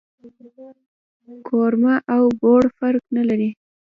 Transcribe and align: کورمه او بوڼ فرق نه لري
کورمه 1.47 1.95
او 2.15 2.23
بوڼ 2.39 2.63
فرق 2.77 3.03
نه 3.17 3.23
لري 3.29 3.49